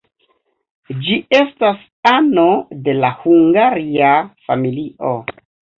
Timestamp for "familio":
4.51-5.19